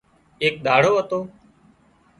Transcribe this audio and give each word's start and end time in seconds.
اي 0.43 0.47
ۮياۯو 0.63 0.93
هتو 0.99 1.19